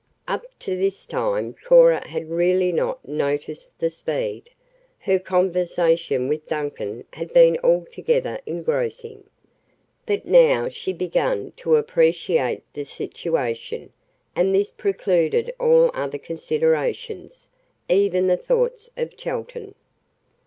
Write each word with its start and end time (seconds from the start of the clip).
Up 0.27 0.47
to 0.57 0.75
this 0.75 1.05
time 1.05 1.53
Cora 1.63 2.03
had 2.07 2.31
really 2.31 2.71
not 2.71 3.07
noticed 3.07 3.77
the 3.77 3.91
speed. 3.91 4.49
Her 4.97 5.19
conversation 5.19 6.27
with 6.27 6.47
Duncan 6.47 7.05
had 7.13 7.31
been 7.33 7.59
altogether 7.63 8.39
engrossing. 8.47 9.25
But 10.07 10.25
now 10.25 10.69
she 10.69 10.91
began 10.91 11.51
to 11.57 11.75
appreciate 11.75 12.63
the 12.73 12.83
situation, 12.83 13.93
and 14.35 14.55
this 14.55 14.71
precluded 14.71 15.53
all 15.59 15.91
other 15.93 16.17
considerations, 16.17 17.49
even 17.87 18.25
the 18.25 18.37
thoughts 18.37 18.89
of 18.97 19.15
Chelton. 19.15 19.75